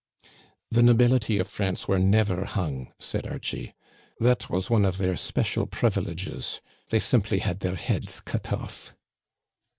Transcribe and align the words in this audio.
"The 0.71 0.81
nobility 0.81 1.37
of 1.37 1.47
France 1.47 1.87
were 1.87 1.99
never 1.99 2.43
hung," 2.45 2.91
said 2.97 3.27
Archie. 3.27 3.75
"That 4.19 4.49
was 4.49 4.67
one 4.67 4.83
of 4.83 4.97
their 4.97 5.15
special 5.15 5.67
privileges. 5.67 6.59
They 6.89 6.97
simply 6.97 7.37
had 7.37 7.59
their 7.59 7.75
heads 7.75 8.19
cut 8.19 8.51
off." 8.51 8.95